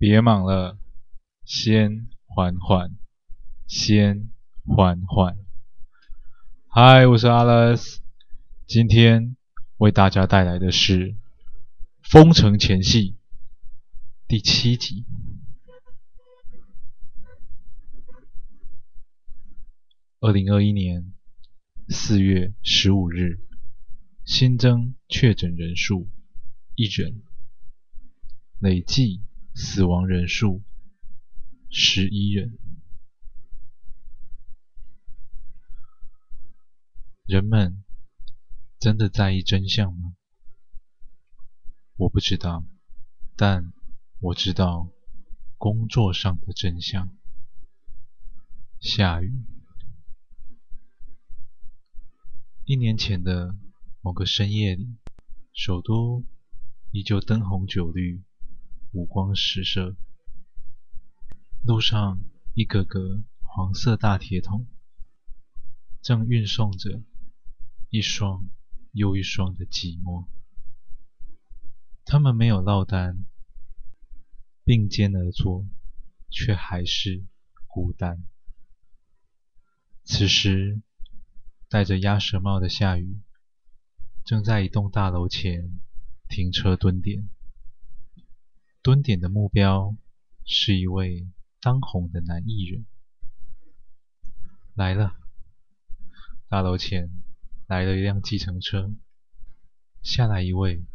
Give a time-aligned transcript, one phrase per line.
[0.00, 0.78] 别忙了，
[1.44, 2.96] 先缓缓，
[3.66, 4.30] 先
[4.64, 5.36] 缓缓。
[6.68, 7.98] 嗨，我是 Alex，
[8.64, 9.36] 今天
[9.78, 11.14] 为大家带来的是
[12.00, 13.10] 《封城前夕》
[14.28, 15.04] 第七集。
[20.20, 21.12] 二零二一年
[21.88, 23.40] 四月十五日，
[24.24, 26.08] 新增确诊人数
[26.76, 27.20] 一人，
[28.60, 29.22] 累计。
[29.60, 30.62] 死亡人数
[31.68, 32.56] 十一人。
[37.26, 37.82] 人们
[38.78, 40.14] 真的在意真相吗？
[41.96, 42.64] 我不知道，
[43.34, 43.72] 但
[44.20, 44.92] 我知道
[45.56, 47.10] 工作上的真相。
[48.78, 49.44] 下雨。
[52.64, 53.56] 一年前的
[54.02, 54.96] 某个深夜里，
[55.52, 56.24] 首都
[56.92, 58.22] 依旧灯红酒绿。
[58.92, 59.96] 五光十色，
[61.62, 62.20] 路上
[62.54, 64.66] 一个个黄色大铁桶，
[66.00, 67.02] 正运送着
[67.90, 68.48] 一双
[68.92, 70.26] 又一双的寂寞。
[72.06, 73.24] 他们没有落单，
[74.64, 75.66] 并肩而坐，
[76.30, 77.26] 却还是
[77.66, 78.24] 孤单。
[80.02, 80.80] 此时，
[81.68, 83.20] 戴着鸭舌帽的夏雨，
[84.24, 85.78] 正在一栋大楼前
[86.30, 87.28] 停车蹲点。
[88.88, 89.94] 蹲点的目标
[90.46, 91.28] 是一位
[91.60, 92.86] 当红的男艺人。
[94.72, 95.14] 来了，
[96.48, 97.10] 大楼前
[97.66, 98.94] 来了一辆计程车，
[100.00, 100.86] 下来一位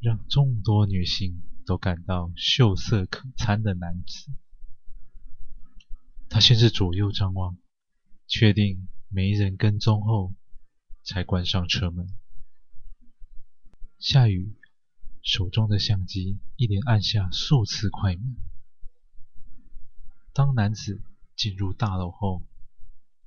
[0.00, 4.32] 让众多女性都感到秀色可餐的男子。
[6.30, 7.58] 他先是左右张望，
[8.26, 10.34] 确定没人跟踪后，
[11.02, 12.08] 才关上车门。
[13.98, 14.54] 下雨。
[15.22, 18.36] 手中的相机一连按下数次快门。
[20.32, 21.00] 当男子
[21.36, 22.42] 进入大楼后，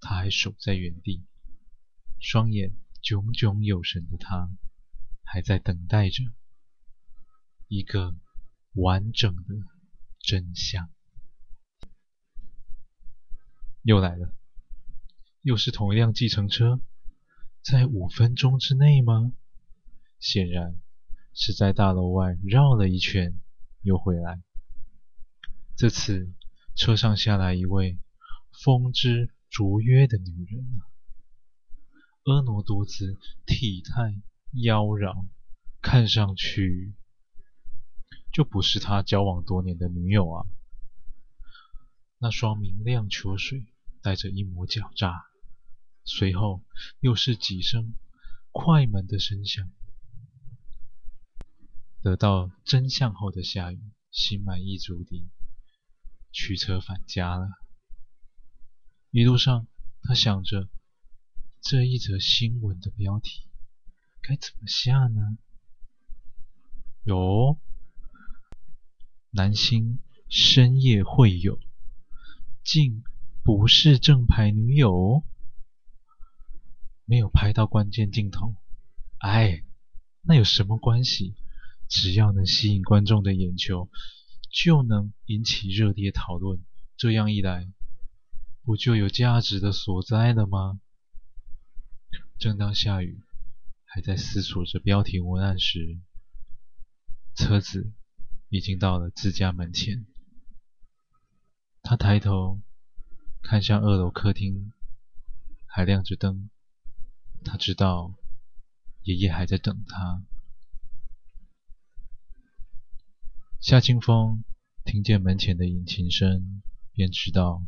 [0.00, 1.22] 他还守在原地，
[2.18, 4.50] 双眼炯炯有神的他，
[5.22, 6.24] 还在等待着
[7.68, 8.16] 一个
[8.72, 9.54] 完整的
[10.20, 10.90] 真相。
[13.82, 14.32] 又来了，
[15.42, 16.80] 又是同一辆计程车，
[17.60, 19.32] 在五分钟之内吗？
[20.18, 20.80] 显然。
[21.34, 23.40] 是在大楼外绕了一圈，
[23.82, 24.42] 又回来。
[25.76, 26.32] 这次
[26.76, 27.98] 车上下来一位
[28.62, 30.84] 风姿卓约的女人啊，
[32.22, 34.20] 婀娜多姿，体态
[34.62, 35.26] 妖娆，
[35.80, 36.94] 看上去
[38.32, 40.46] 就不是他交往多年的女友啊。
[42.18, 43.66] 那双明亮秋水
[44.02, 45.24] 带着一抹狡诈，
[46.04, 46.62] 随后
[47.00, 47.94] 又是几声
[48.52, 49.68] 快门的声响。
[52.02, 53.80] 得到真相后的夏雨
[54.10, 55.28] 心满意足地
[56.32, 57.48] 驱车返家了。
[59.12, 59.68] 一路上，
[60.02, 60.68] 他想着
[61.60, 63.44] 这一则新闻的标题
[64.20, 65.38] 该怎么下呢？
[67.04, 67.60] 哟，
[69.30, 71.60] 男星深夜会友，
[72.64, 73.04] 竟
[73.44, 75.24] 不是正牌女友，
[77.04, 78.56] 没有拍到关键镜头。
[79.18, 79.64] 哎，
[80.22, 81.36] 那有什么关系？
[81.92, 83.90] 只要能吸引观众的眼球，
[84.50, 86.64] 就能引起热烈讨论。
[86.96, 87.70] 这样一来，
[88.64, 90.80] 不就有价值的所在了吗？
[92.38, 93.20] 正当夏雨
[93.84, 96.00] 还在思索着标题文案时，
[97.34, 97.92] 车子
[98.48, 100.06] 已经到了自家门前。
[101.82, 102.62] 他抬头
[103.42, 104.72] 看向二楼客厅，
[105.66, 106.48] 还亮着灯。
[107.44, 108.14] 他知道
[109.02, 110.24] 爷爷还在等他。
[113.62, 114.42] 夏清风
[114.84, 117.64] 听见门前的引擎声，便知道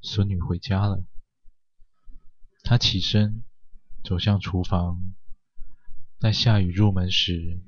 [0.00, 1.04] 孙女回家了。
[2.62, 3.44] 他起身
[4.02, 5.02] 走向厨房，
[6.18, 7.60] 待夏雨入门时，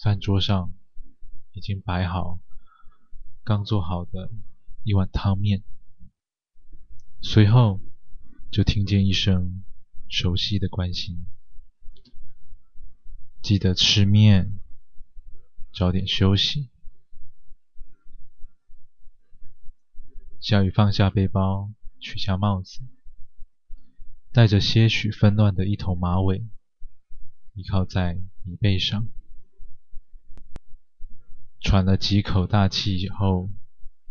[0.00, 0.72] 饭桌上
[1.50, 2.38] 已经摆好
[3.42, 4.30] 刚做好的
[4.84, 5.64] 一碗汤面。
[7.20, 7.80] 随后
[8.52, 9.64] 就听见一声
[10.08, 11.26] 熟悉的关心
[13.42, 14.60] ：“记得吃面。”
[15.72, 16.68] 早点休息。
[20.38, 22.80] 夏雨放下背包，取下帽子，
[24.32, 26.44] 带着些许纷乱的一头马尾，
[27.54, 29.06] 依靠在椅背上，
[31.60, 33.50] 喘了几口大气以后，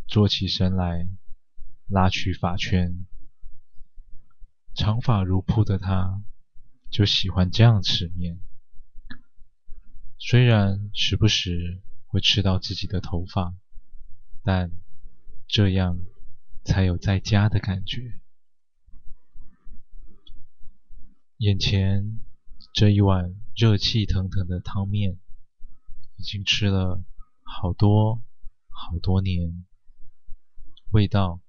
[0.08, 1.10] 坐起身来，
[1.88, 3.06] 拉取发圈。
[4.74, 6.24] 长发如瀑的他，
[6.90, 8.40] 就喜欢这样吃面。
[10.24, 13.56] 虽然时不时会吃到自己的头发，
[14.44, 14.72] 但
[15.48, 15.98] 这样
[16.64, 18.20] 才有在家的感觉。
[21.38, 22.20] 眼前
[22.72, 25.18] 这一碗热气腾腾的汤面，
[26.18, 27.04] 已经吃了
[27.42, 28.22] 好多
[28.70, 29.66] 好多年，
[30.92, 31.42] 味道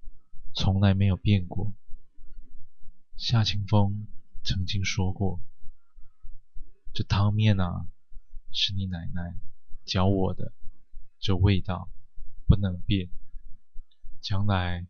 [0.54, 1.74] 从来没有变过。
[3.18, 4.06] 夏清风
[4.42, 5.40] 曾经说过
[6.94, 7.86] ：“这汤面啊，
[8.52, 9.34] 是你奶奶
[9.84, 10.52] 教我的，
[11.18, 11.88] 这味道
[12.46, 13.08] 不能变，
[14.20, 14.86] 将来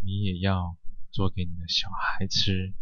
[0.00, 0.76] 你也要
[1.10, 2.74] 做给你的小孩吃。”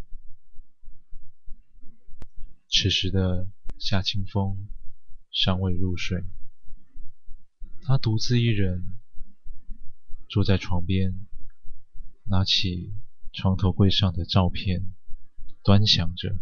[2.75, 3.47] 此时的
[3.79, 4.69] 夏清风
[5.31, 6.25] 尚未入睡，
[7.83, 8.99] 他独自一人
[10.29, 11.15] 坐在床边，
[12.25, 12.95] 拿起
[13.33, 14.95] 床头柜上的照片，
[15.63, 16.35] 端详着。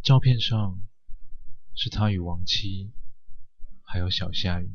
[0.00, 0.80] 照片上
[1.80, 2.90] 是他与亡妻，
[3.84, 4.68] 还有小夏雨。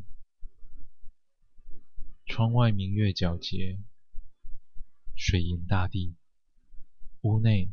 [2.25, 3.77] 窗外明月皎洁，
[5.13, 6.15] 水银大地，
[7.19, 7.69] 屋内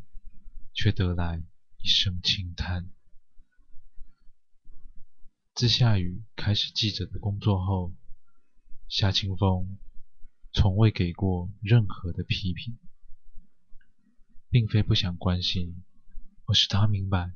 [0.74, 1.44] 却得来
[1.78, 2.90] 一声轻叹。
[5.54, 7.92] 自夏雨开始记者的工作后，
[8.88, 9.78] 夏清风
[10.52, 12.80] 从未给过任何的批评，
[14.48, 15.84] 并非不想关心，
[16.46, 17.30] 而是他明白，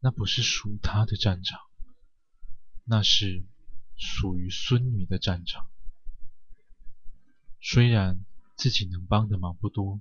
[0.00, 1.60] 那不是属他的战场，
[2.84, 3.44] 那是
[3.96, 5.68] 属于孙女的战场。
[7.60, 8.24] 虽然
[8.56, 10.00] 自己能帮的忙不多，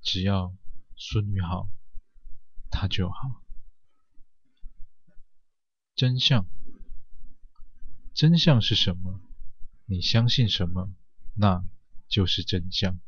[0.00, 0.56] 只要
[0.96, 1.68] 孙女好，
[2.70, 3.42] 他就好。
[5.94, 6.46] 真相，
[8.14, 9.20] 真相是什么？
[9.84, 10.94] 你相信什么，
[11.34, 11.64] 那
[12.08, 12.98] 就是真相。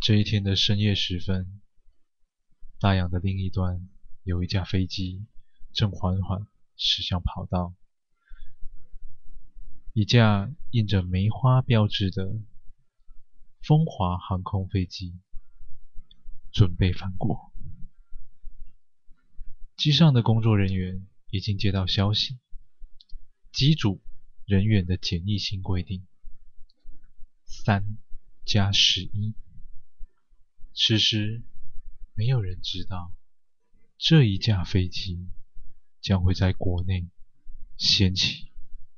[0.00, 1.59] 这一天的深夜时分，
[2.80, 3.88] 大洋的另一端
[4.24, 5.26] 有一架飞机
[5.72, 6.46] 正缓缓
[6.76, 7.74] 驶向跑道，
[9.92, 12.40] 一架印着梅花标志的。
[13.62, 15.18] 风华航空飞机
[16.50, 17.52] 准备返国，
[19.76, 22.38] 机上的工作人员已经接到消息，
[23.52, 24.00] 机组
[24.46, 26.06] 人员的检疫新规定：
[27.44, 27.98] 三
[28.46, 29.34] 加十一。
[30.72, 31.42] 此时，
[32.20, 33.14] 没有人知道
[33.96, 35.30] 这一架飞机
[36.02, 37.08] 将会在国内
[37.78, 38.52] 掀起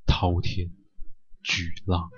[0.04, 0.72] 滔天
[1.40, 2.10] 巨浪。